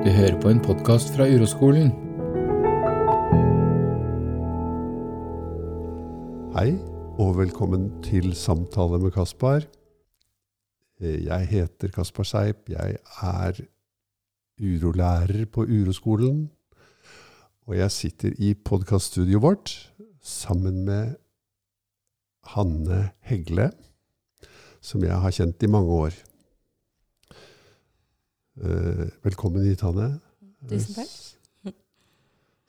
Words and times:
Du 0.00 0.08
hører 0.08 0.38
på 0.40 0.48
en 0.48 0.60
podkast 0.64 1.10
fra 1.12 1.26
Uroskolen. 1.28 1.90
Hei, 6.54 6.70
og 7.20 7.34
velkommen 7.36 7.90
til 8.06 8.32
Samtale 8.32 8.96
med 9.02 9.12
Kaspar. 9.12 9.66
Eh, 11.00 11.26
Jeg 11.26 11.46
heter 11.50 11.92
Kaspar 11.92 12.24
Seip. 12.24 12.70
Jeg 12.72 12.96
er 13.22 13.60
urolærer 14.56 15.44
på 15.52 15.66
Uroskolen. 15.68 16.48
Og 17.68 17.76
jeg 17.76 17.90
sitter 17.90 18.32
i 18.38 18.54
podkaststudioet 18.54 19.42
vårt 19.42 19.92
sammen 20.22 20.84
med 20.84 21.16
Hanne 22.56 23.10
Hegle, 23.20 23.70
som 24.80 25.04
jeg 25.04 25.12
har 25.20 25.30
kjent 25.30 25.62
i 25.62 25.66
mange 25.68 25.92
år. 25.92 26.29
Eh, 28.60 29.06
Velkommen 29.24 29.64
hit, 29.64 29.80
Hanne. 29.84 30.20
Tusen 30.68 30.94
takk. 30.98 31.74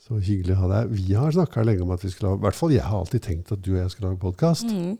Så 0.01 0.17
hyggelig 0.23 0.55
å 0.55 0.61
ha 0.63 0.67
deg. 0.71 0.93
Vi 0.97 1.13
har 1.13 1.33
snakka 1.35 1.63
lenge 1.65 1.83
om 1.85 1.91
at 1.93 2.01
vi 2.03 2.09
skulle 2.09 2.31
ha 2.31 2.37
I 2.39 2.41
hvert 2.47 2.57
fall 2.57 2.71
jeg 2.73 2.81
har 2.87 3.03
alltid 3.03 3.21
tenkt 3.21 3.51
at 3.53 3.61
du 3.61 3.73
og 3.75 3.81
jeg 3.83 3.91
skulle 3.93 4.09
lage 4.11 4.21
podkast. 4.23 4.65
Mm. 4.71 4.95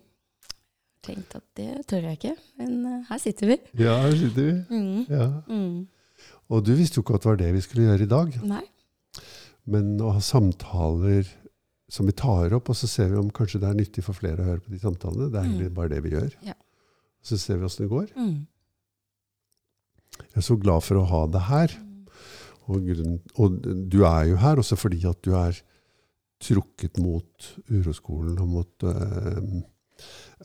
Tenkt 1.01 1.33
at 1.39 1.45
det 1.57 1.69
tør 1.89 2.03
jeg 2.05 2.19
ikke, 2.19 2.35
men 2.61 2.75
eh, 2.85 2.99
her 3.09 3.21
sitter 3.23 3.49
vi. 3.49 3.57
Ja, 3.81 3.95
her 4.03 4.13
sitter 4.19 4.45
vi. 4.45 4.53
Mm. 4.69 4.99
Ja. 5.09 5.25
Mm. 5.49 5.79
Og 6.51 6.61
du 6.67 6.73
visste 6.77 6.99
jo 6.99 7.05
ikke 7.05 7.17
at 7.17 7.23
det 7.25 7.31
var 7.31 7.39
det 7.41 7.49
vi 7.55 7.63
skulle 7.65 7.87
gjøre 7.87 8.05
i 8.05 8.11
dag. 8.11 8.37
Nei. 8.51 8.61
Men 9.71 9.95
å 10.03 10.11
ha 10.13 10.21
samtaler 10.23 11.25
som 11.91 12.05
vi 12.07 12.13
tar 12.15 12.53
opp, 12.55 12.69
og 12.71 12.77
så 12.77 12.87
ser 12.87 13.09
vi 13.11 13.17
om 13.19 13.31
kanskje 13.35 13.59
det 13.63 13.71
er 13.71 13.79
nyttig 13.81 14.03
for 14.05 14.15
flere 14.15 14.43
å 14.43 14.47
høre 14.51 14.61
på 14.63 14.71
de 14.71 14.79
samtalene. 14.83 15.31
Det 15.33 15.39
er 15.41 15.47
egentlig 15.49 15.71
Mm. 15.71 15.75
bare 15.79 15.89
det 15.95 16.03
vi 16.05 16.13
gjør. 16.13 16.29
Ja. 16.45 16.53
Så 17.25 17.37
ser 17.41 17.57
vi 17.57 17.65
åssen 17.67 17.87
det 17.87 17.91
går. 17.91 18.13
Mm. 18.15 18.45
Jeg 20.29 20.37
er 20.37 20.45
så 20.47 20.57
glad 20.61 20.81
for 20.83 20.95
å 21.01 21.05
ha 21.09 21.25
deg 21.27 21.41
her. 21.49 21.75
Og, 22.67 22.85
grunnen, 22.87 23.19
og 23.41 23.61
du 23.89 24.03
er 24.05 24.29
jo 24.29 24.35
her 24.37 24.55
også 24.61 24.77
fordi 24.77 25.01
at 25.09 25.21
du 25.25 25.33
er 25.35 25.57
trukket 26.41 26.97
mot 27.01 27.49
uroskolen 27.69 28.37
og 28.41 28.47
mot 28.47 28.83
øh, 28.83 29.61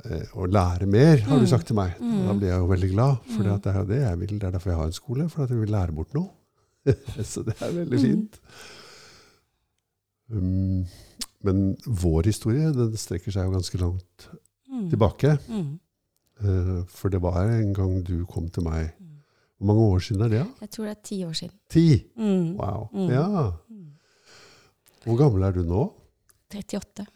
øh, 0.04 0.24
å 0.36 0.46
lære 0.50 0.86
mer, 0.90 1.20
har 1.24 1.38
du 1.38 1.44
Mm. 1.46 1.50
sagt 1.52 1.66
til 1.66 1.76
meg. 1.76 1.94
Og 2.00 2.26
da 2.26 2.32
Mm. 2.32 2.38
blir 2.40 2.48
jeg 2.48 2.58
jo 2.58 2.66
veldig 2.72 2.90
glad, 2.92 3.16
for 3.24 3.42
Mm. 3.42 3.60
det 3.62 3.66
er 3.72 3.78
jo 3.78 3.84
det 3.92 4.00
jeg 4.02 4.18
vil. 4.20 4.38
Det 4.38 4.44
er 4.44 4.50
derfor 4.50 4.70
jeg 4.70 4.78
har 4.78 4.86
en 4.86 4.92
skole, 4.92 5.28
for 5.28 5.42
at 5.44 5.50
jeg 5.50 5.58
vil 5.60 5.68
lære 5.70 5.94
bort 5.94 6.14
noe. 6.14 6.30
så 7.32 7.42
det 7.44 7.54
er 7.62 7.72
veldig 7.72 7.98
Mm. 7.98 8.02
fint. 8.02 8.40
Um, 10.30 10.86
men 11.46 11.76
vår 11.86 12.26
historie 12.26 12.72
den 12.74 12.96
strekker 12.98 13.30
seg 13.32 13.46
jo 13.46 13.54
ganske 13.54 13.78
langt 13.78 14.28
Mm. 14.68 14.90
tilbake. 14.90 15.38
Mm. 15.48 15.78
Eh, 16.42 16.82
for 16.88 17.08
det 17.08 17.20
var 17.22 17.46
en 17.48 17.72
gang 17.72 18.02
du 18.04 18.24
kom 18.26 18.48
til 18.50 18.64
meg 18.64 18.92
Mm. 19.00 19.05
Hvor 19.56 19.66
mange 19.70 19.82
år 19.94 19.98
siden 20.04 20.22
er 20.26 20.28
det? 20.32 20.40
da? 20.40 20.46
Jeg 20.66 20.70
tror 20.70 20.84
det 20.84 20.90
er 20.96 21.02
ti 21.08 21.18
år 21.24 21.32
siden. 21.32 21.54
Ti? 21.72 21.84
Mm. 22.16 22.48
Wow. 22.58 22.88
Mm. 22.92 23.08
Ja. 23.14 23.50
Hvor 25.06 25.16
gammel 25.20 25.42
er 25.46 25.52
du 25.56 25.62
nå? 25.64 25.84
38. 26.54 27.06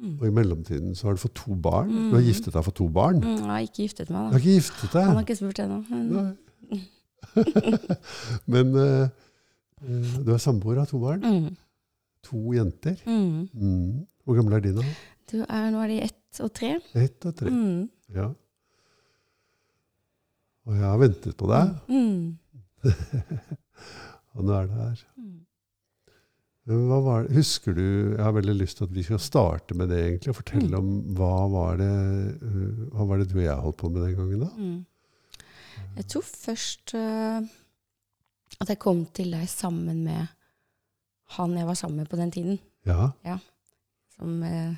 Mm. 0.00 0.14
Og 0.20 0.26
i 0.26 0.30
mellomtiden 0.32 0.94
så 0.96 1.06
har 1.08 1.16
du 1.16 1.20
fått 1.22 1.34
to 1.36 1.54
barn. 1.54 1.88
Mm. 1.92 2.10
Du 2.10 2.14
har 2.16 2.22
giftet 2.24 2.54
deg 2.56 2.64
for 2.64 2.72
to 2.76 2.86
barn. 2.88 3.18
Mm, 3.20 3.36
jeg 3.36 3.50
har 3.50 3.64
ikke 3.66 3.82
giftet 3.84 4.08
Du 4.08 4.12
meg, 4.16 4.30
har 4.32 4.38
ikke 4.40 4.54
giftet 4.58 4.92
deg? 4.94 5.04
Han 5.08 5.16
har 5.18 5.26
ikke 5.26 5.36
spurt 5.40 5.58
ennå. 5.64 5.80
Men 5.90 6.36
Men 8.54 8.72
uh, 8.76 9.08
du 10.24 10.30
er 10.34 10.40
samboer 10.42 10.80
av 10.82 10.88
to 10.90 11.00
barn. 11.02 11.24
mm. 11.24 11.50
To 12.30 12.52
jenter. 12.52 12.98
Mm. 13.08 13.48
Mm. 13.56 14.06
Hvor 14.28 14.36
gamle 14.36 14.58
er 14.58 14.64
de 14.66 14.74
nå? 14.76 14.82
Du 15.32 15.38
er, 15.40 15.70
nå 15.72 15.80
er 15.84 15.88
de 15.88 16.00
ett 16.04 16.40
og 16.44 16.50
tre. 16.54 16.74
Ett 17.00 17.24
og 17.26 17.36
tre. 17.38 17.48
Mm. 17.52 17.86
Ja. 18.14 18.26
Og 20.70 20.76
jeg 20.78 20.86
har 20.86 21.00
ventet 21.02 21.36
på 21.40 21.48
deg, 21.50 21.72
Mm. 21.90 22.36
og 24.36 24.44
nå 24.46 24.54
er 24.56 24.68
det 24.70 24.76
her. 24.78 25.00
Mm. 25.18 25.38
Det? 26.70 26.76
Husker 27.34 27.74
du 27.74 27.82
Jeg 28.14 28.22
har 28.22 28.32
veldig 28.36 28.54
lyst 28.60 28.78
til 28.78 28.86
at 28.86 28.92
vi 28.94 29.02
skal 29.02 29.18
starte 29.18 29.74
med 29.74 29.88
det, 29.90 29.98
egentlig, 30.04 30.30
og 30.30 30.36
fortelle 30.38 30.68
Mm. 30.70 30.78
om 30.78 31.14
hva 31.18 31.32
var 31.50 31.80
det 31.80 31.88
uh, 32.44 32.84
Hva 32.94 33.06
var 33.08 33.18
det 33.18 33.28
du 33.32 33.38
og 33.40 33.44
jeg 33.44 33.56
holdt 33.64 33.76
på 33.80 33.90
med 33.90 34.04
den 34.06 34.14
gangen, 34.16 34.44
da? 34.44 34.50
Mm. 34.56 34.86
Jeg 35.96 36.06
tror 36.12 36.22
først 36.22 36.94
uh, 36.94 37.42
at 38.60 38.68
jeg 38.68 38.78
kom 38.78 39.02
til 39.16 39.32
deg 39.34 39.48
sammen 39.50 40.04
med 40.04 40.28
han 41.36 41.56
jeg 41.58 41.66
var 41.66 41.74
sammen 41.78 41.96
med 42.02 42.08
på 42.10 42.16
den 42.18 42.30
tiden. 42.34 42.58
Ja. 42.86 43.10
Som 44.16 44.42
eh, 44.42 44.74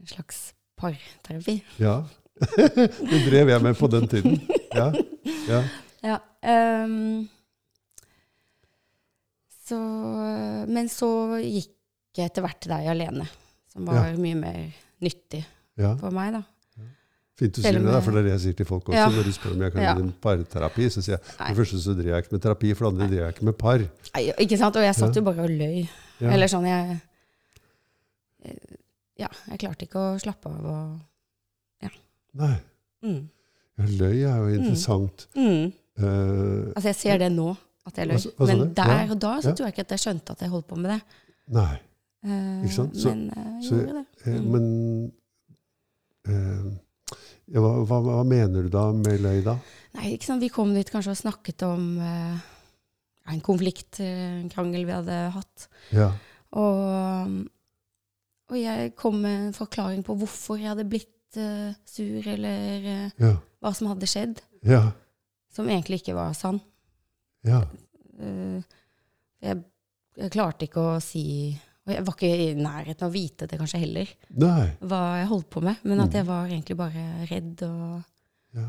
en 0.00 0.06
slags 0.06 0.52
parterapi. 0.76 1.60
ja. 1.78 2.00
det 2.56 3.20
drev 3.28 3.48
jeg 3.52 3.62
med 3.62 3.74
på 3.78 3.86
den 3.86 4.08
tiden. 4.08 4.40
Ja. 4.74 4.90
ja. 5.48 5.62
Ja. 6.00 6.14
um, 6.86 7.26
så, 9.68 9.76
men 10.64 10.88
så 10.88 11.10
gikk 11.44 11.74
jeg 12.16 12.30
etter 12.30 12.40
hvert 12.46 12.56
til 12.64 12.72
deg 12.72 12.88
alene, 12.88 13.26
som 13.68 13.84
var 13.84 14.16
mye 14.16 14.38
mer 14.38 14.62
nyttig 15.04 15.42
ja. 15.76 15.92
for 16.00 16.08
meg. 16.16 16.38
da. 16.38 16.42
Fint 17.40 17.56
du 17.56 17.60
sier 17.62 17.76
det, 17.76 17.84
da, 17.84 18.00
for 18.04 18.12
det 18.16 18.22
er 18.22 18.26
det 18.28 18.32
jeg 18.34 18.42
sier 18.46 18.56
til 18.58 18.68
folk 18.68 18.88
også. 18.90 18.96
Ja. 18.98 19.10
Når 19.12 19.28
de 19.28 19.34
spør 19.36 19.52
om 19.54 19.62
jeg 19.64 19.72
kan 19.74 19.82
Ja. 19.84 19.92
gi 19.94 20.02
dem 20.02 20.08
parterapi, 20.24 20.88
så 20.92 21.02
sier 21.04 21.14
jeg 21.16 21.20
for 21.28 21.44
det 21.52 21.58
første 21.60 21.82
så 21.84 21.94
driver 21.96 22.10
jeg 22.16 22.24
ikke 22.24 22.34
med 22.36 22.42
terapi, 22.46 22.72
for 22.76 22.84
det 22.86 22.90
andre 22.94 23.06
driver 23.12 23.24
jeg 23.26 23.34
ikke 23.36 23.48
med 23.48 23.56
par. 23.60 23.84
Nei, 24.14 24.24
ikke 24.44 24.58
sant? 24.60 24.76
Og 24.76 24.84
jeg 24.84 24.94
satt 24.98 25.14
Ja. 25.14 25.20
jo 25.20 25.24
bare 25.28 25.44
og 25.46 25.54
løy. 25.60 25.78
Ja. 26.20 26.32
Eller 26.34 26.52
sånn, 26.52 26.66
jeg 26.68 26.98
eh, 28.44 28.76
Ja, 29.20 29.28
jeg 29.52 29.58
klarte 29.60 29.84
ikke 29.84 30.00
å 30.00 30.18
slappe 30.20 30.48
av 30.48 30.64
og 30.64 30.98
Nei. 32.32 32.54
mm. 33.02 33.22
Løy 33.88 34.22
er 34.26 34.36
jo 34.36 34.48
interessant. 34.58 35.26
Mm. 35.36 35.72
Uh, 36.00 36.72
Altså, 36.76 36.88
jeg 36.88 36.96
ser 36.96 37.18
det 37.18 37.32
nå, 37.32 37.50
at 37.86 37.96
jeg 37.98 38.06
løy. 38.08 38.12
Altså, 38.14 38.30
altså 38.38 38.56
Men 38.56 38.74
der 38.74 38.90
Ja. 38.90 39.10
og 39.10 39.20
da 39.20 39.32
så 39.40 39.52
tror 39.54 39.66
jeg 39.66 39.72
ikke 39.74 39.80
at 39.86 39.90
jeg 39.90 39.98
skjønte 40.04 40.30
at 40.32 40.40
jeg 40.40 40.48
holdt 40.50 40.66
på 40.68 40.76
med 40.76 40.90
det. 40.90 41.00
nei. 41.48 41.76
Uh, 42.24 42.62
Ikke 42.64 42.74
sant? 42.74 42.96
Så- 42.96 43.08
men 43.14 43.30
eh, 43.30 43.44
jeg 43.60 43.64
så- 43.64 43.76
gjorde 43.76 43.94
det. 43.94 44.06
Mm. 44.26 44.50
Men 44.52 45.12
ja, 47.50 47.60
hva, 47.60 47.70
hva, 47.88 48.00
hva 48.04 48.24
mener 48.28 48.62
du 48.62 48.68
da 48.68 48.92
med 48.92 49.20
løy, 49.24 49.40
da? 49.42 49.56
Nei, 49.96 50.12
ikke 50.14 50.24
sant? 50.28 50.42
Vi 50.42 50.48
kom 50.48 50.74
dit 50.74 50.90
kanskje 50.92 51.10
og 51.10 51.16
snakket 51.18 51.62
om 51.66 51.86
en 52.00 53.40
konflikt, 53.40 54.00
en 54.00 54.48
krangel 54.52 54.84
vi 54.86 54.92
hadde 54.92 55.16
hatt. 55.34 55.68
Ja. 55.96 56.10
Og, 56.52 57.48
og 58.50 58.56
jeg 58.58 58.94
kom 58.98 59.20
med 59.22 59.48
en 59.48 59.52
forklaring 59.56 60.04
på 60.06 60.16
hvorfor 60.20 60.58
jeg 60.60 60.68
hadde 60.72 60.86
blitt 60.90 61.10
eh, 61.36 61.74
sur, 61.86 62.26
eller 62.28 62.86
uh, 63.06 63.10
Ja. 63.20 63.36
hva 63.62 63.74
som 63.74 63.88
hadde 63.88 64.06
skjedd, 64.06 64.40
Ja. 64.62 64.92
som 65.52 65.66
egentlig 65.68 66.00
ikke 66.02 66.14
var 66.14 66.32
sann. 66.34 66.60
ja. 67.44 67.62
Uh, 68.20 68.60
jeg, 69.40 69.62
jeg 70.16 70.30
klarte 70.30 70.66
ikke 70.66 70.82
å 70.82 71.00
si 71.00 71.58
Og 71.86 71.94
jeg 71.94 72.04
var 72.04 72.14
ikke 72.14 72.28
i 72.36 72.54
nærheten 72.54 73.02
av 73.06 73.08
å 73.08 73.14
vite 73.14 73.46
det 73.48 73.58
kanskje 73.58 73.78
heller, 73.80 74.06
Nei. 74.36 74.76
hva 74.84 74.98
jeg 75.18 75.28
holdt 75.30 75.48
på 75.50 75.62
med. 75.64 75.76
Men 75.82 76.00
at 76.00 76.10
Mm. 76.10 76.12
jeg 76.18 76.26
var 76.26 76.46
egentlig 76.46 76.76
bare 76.76 77.26
redd 77.30 77.62
og 77.62 78.04
Ja. 78.54 78.68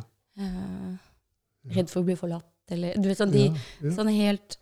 Redd 1.67 1.89
for 1.89 2.01
å 2.01 2.05
bli 2.07 2.15
forlatt, 2.15 2.47
eller 2.69 2.95
du 2.95 3.07
vet 3.09 3.17
sånn 3.19 3.31
de. 3.33 3.49
Sånne 3.91 4.15
helt 4.15 4.57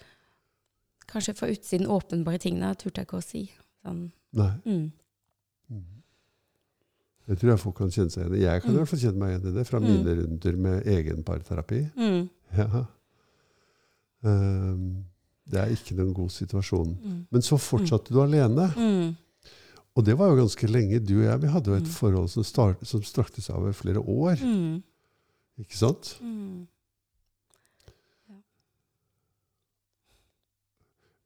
Kanskje 1.09 1.33
fra 1.37 1.47
utsiden 1.49 1.87
åpenbare 1.87 2.37
tingene 2.37 2.75
turte 2.77 3.01
jeg 3.01 3.07
ikke 3.07 3.17
å 3.17 3.23
si. 3.23 3.51
Sånn, 3.83 4.11
Nei. 4.33 4.51
mm, 4.65 4.91
Mm. 5.71 5.98
Det 7.29 7.37
tror 7.37 7.51
jeg 7.53 7.59
folk 7.61 7.75
kan 7.77 7.91
kjenne 7.93 8.09
seg 8.09 8.23
igjen 8.25 8.35
i. 8.39 8.41
Jeg 8.47 8.61
kan 8.63 8.71
i 8.71 8.73
Mm. 8.73 8.77
hvert 8.79 8.89
fall 8.89 8.99
kjenne 9.03 9.19
meg 9.21 9.29
igjen 9.35 9.47
i 9.51 9.55
det 9.59 9.65
fra 9.69 9.79
Mm. 9.79 9.85
mine 9.85 10.15
runder 10.17 10.55
med 10.57 10.87
egen 10.87 11.23
parterapi. 11.23 11.81
mm, 11.95 12.29
Ja. 12.57 12.85
Um, 14.23 15.05
det 15.49 15.59
er 15.61 15.71
ikke 15.73 15.95
noen 15.97 16.13
god 16.13 16.29
situasjon. 16.33 16.89
mm, 17.03 17.19
Men 17.31 17.41
så 17.45 17.57
fortsatte 17.61 18.11
du 18.13 18.19
alene. 18.21 18.67
mm, 18.75 19.15
Og 19.95 20.05
det 20.05 20.15
var 20.17 20.29
jo 20.29 20.35
ganske 20.41 20.67
lenge. 20.69 20.99
Du 21.05 21.17
og 21.19 21.25
jeg 21.25 21.41
vi 21.41 21.47
hadde 21.47 21.67
jo 21.71 21.75
et 21.75 21.83
Mm. 21.83 21.89
forhold 21.91 22.29
som, 22.29 22.43
start, 22.43 22.77
som 22.87 23.01
strakte 23.01 23.41
seg 23.41 23.55
over 23.55 23.71
flere 23.73 23.99
år. 23.99 24.35
mm, 24.41 24.83
Ikke 25.59 25.75
sant? 25.77 26.17
mm. 26.21 26.48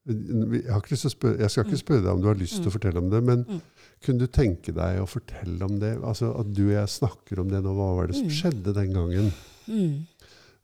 Jeg, 0.06 0.98
spørre, 1.12 1.38
jeg 1.40 1.50
skal 1.50 1.66
ikke 1.66 1.78
spørre 1.80 2.02
deg 2.04 2.12
om 2.12 2.22
du 2.22 2.28
har 2.28 2.36
lyst 2.36 2.58
til 2.60 2.68
å 2.68 2.72
Mm. 2.72 2.76
fortelle 2.76 3.00
om 3.00 3.10
det, 3.10 3.24
men 3.24 3.44
Mm. 3.46 3.62
kunne 4.04 4.20
du 4.20 4.28
tenke 4.28 4.74
deg 4.76 5.00
å 5.00 5.08
fortelle 5.08 5.62
om 5.64 5.80
det? 5.80 5.94
Altså 6.04 6.34
At 6.40 6.54
du 6.54 6.66
og 6.68 6.74
jeg 6.74 6.88
snakker 6.90 7.40
om 7.40 7.48
det 7.50 7.64
nå. 7.64 7.72
Hva 7.74 7.96
var 7.96 8.08
det 8.08 8.16
som 8.16 8.28
Mm. 8.28 8.36
skjedde 8.36 8.74
den 8.74 8.92
gangen? 8.94 9.32
Mm. 9.68 10.08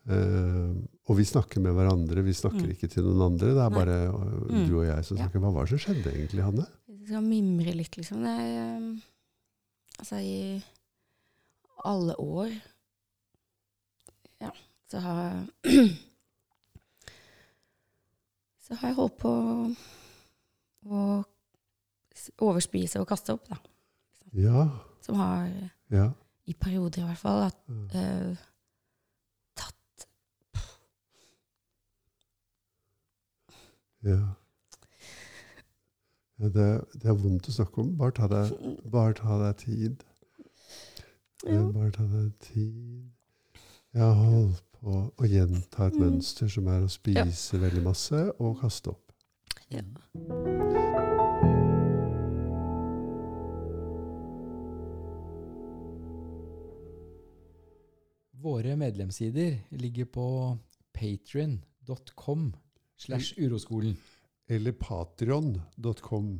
Uh, 0.09 0.75
og 1.07 1.17
vi 1.17 1.23
snakker 1.23 1.61
med 1.61 1.71
hverandre. 1.75 2.23
Vi 2.23 2.33
snakker 2.33 2.65
Mm. 2.65 2.71
ikke 2.75 2.89
til 2.89 3.03
noen 3.03 3.21
andre. 3.31 3.47
Det 3.53 3.63
er 3.63 3.69
Nei. 3.69 3.79
bare 3.79 4.11
Mm. 4.49 4.67
du 4.67 4.79
og 4.79 4.85
jeg 4.85 5.05
som 5.05 5.17
snakker. 5.17 5.39
Hva 5.39 5.53
var 5.53 5.65
det 5.65 5.79
som 5.79 5.93
skjedde 5.93 6.11
egentlig, 6.11 6.43
Hanne? 6.43 6.65
Jeg 6.89 7.07
skal 7.07 7.21
mimre 7.21 7.75
litt, 7.75 7.95
liksom. 7.95 8.21
Det 8.23 8.39
er, 8.39 8.77
um, 8.77 9.01
altså, 9.99 10.15
i 10.19 10.63
alle 11.85 12.15
år 12.19 12.61
Ja, 14.41 14.51
så 14.91 14.99
har 15.01 15.47
Så 18.69 18.75
har 18.77 18.91
jeg 18.91 18.95
holdt 18.99 19.15
på 19.17 19.29
å 20.85 21.05
overspise 22.45 23.01
og 23.01 23.07
kaste 23.09 23.33
opp, 23.33 23.47
da. 23.49 23.57
Ja. 24.37 24.67
Som 25.01 25.17
har, 25.17 25.47
ja. 25.89 26.11
i 26.45 26.53
perioder 26.53 27.01
i 27.01 27.07
hvert 27.07 27.17
fall, 27.17 27.47
at, 27.47 27.57
eh, 27.97 28.37
tatt 29.57 30.05
Ja. 34.05 34.19
ja 36.37 36.53
det, 36.53 36.69
det, 36.93 37.09
er 37.09 37.17
vondt 37.17 37.49
å 37.49 37.55
snakke 37.57 37.81
om. 37.81 37.95
Bare 37.97 38.13
ta 38.21 38.29
deg, 38.29 38.53
bare 38.85 39.17
ta 39.17 39.41
deg 39.47 39.63
tid. 39.65 40.03
Ja. 41.41 41.63
Bare 41.73 41.89
ta 41.97 42.05
deg 42.05 42.37
tid. 42.45 43.09
Jeg 43.89 44.05
har 44.05 44.13
holdt 44.21 44.65
på 44.77 44.95
å 45.17 45.27
gjenta 45.27 45.87
et 45.89 45.95
mm. 45.97 46.01
mønster 46.03 46.49
som 46.53 46.67
er 46.69 46.83
å 46.85 46.89
spise 46.93 47.57
ja. 47.57 47.61
veldig 47.63 47.81
masse 47.87 48.19
og 48.37 48.59
kaste 48.61 48.91
opp. 48.91 49.15
Ja. 49.73 49.81
Våre 58.39 58.77
medlemssider 58.77 59.57
ligger 59.81 60.05
på 60.13 60.27
patrion.com 60.93 62.51
slash 62.93 63.41
uroskolen. 63.41 63.97
Eller 64.45 64.77
patrion.com 64.77 66.35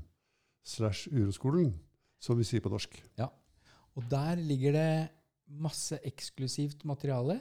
slash 0.62 1.10
uroskolen, 1.10 1.74
som 2.22 2.38
vi 2.38 2.46
sier 2.46 2.62
på 2.62 2.70
norsk. 2.70 2.94
Ja. 3.18 3.34
Og 3.98 4.06
der 4.06 4.38
ligger 4.38 4.78
det 4.78 4.92
masse 5.50 6.00
eksklusivt 6.06 6.86
materiale. 6.86 7.40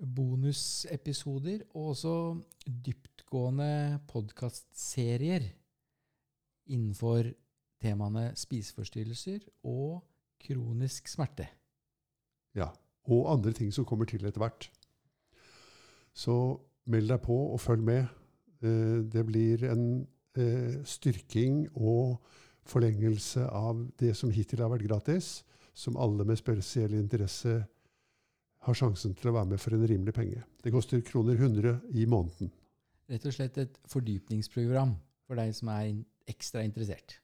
Bonusepisoder 0.00 1.66
og 1.74 1.90
også 1.92 2.14
dyptgående 2.66 4.00
podkastserier 4.08 5.44
innenfor 6.70 7.28
temaene 7.80 8.30
spiseforstyrrelser 8.38 9.44
og 9.68 10.00
kronisk 10.40 11.08
smerte. 11.10 11.48
Ja. 12.56 12.70
Og 13.10 13.30
andre 13.32 13.52
ting 13.56 13.72
som 13.74 13.84
kommer 13.88 14.08
til 14.08 14.24
etter 14.28 14.40
hvert. 14.42 14.68
Så 16.12 16.60
meld 16.90 17.08
deg 17.10 17.20
på 17.24 17.36
og 17.52 17.60
følg 17.60 17.84
med. 17.84 18.08
Eh, 18.62 19.00
det 19.08 19.24
blir 19.26 19.64
en 19.70 19.84
eh, 20.36 20.80
styrking 20.84 21.64
og 21.74 22.20
forlengelse 22.68 23.46
av 23.46 23.86
det 24.00 24.12
som 24.16 24.30
hittil 24.30 24.62
har 24.62 24.72
vært 24.72 24.86
gratis 24.88 25.40
som 25.74 25.96
alle 25.96 26.26
med 26.26 26.38
spesiell 26.38 26.94
interesse 26.98 27.60
har 28.60 28.76
sjansen 28.76 29.14
til 29.16 29.30
å 29.30 29.36
være 29.38 29.54
med 29.54 29.62
for 29.62 29.76
en 29.76 29.86
rimelig 29.88 30.14
penge. 30.16 30.42
Det 30.62 30.72
koster 30.74 31.00
kroner 31.06 31.38
100 31.38 31.78
i 31.96 32.04
måneden. 32.10 32.50
Rett 33.10 33.24
og 33.26 33.34
slett 33.34 33.58
et 33.58 33.80
fordypningsprogram 33.90 34.92
for 35.26 35.40
deg 35.40 35.54
som 35.56 35.72
er 35.72 35.94
ekstra 36.30 36.62
interessert. 36.66 37.18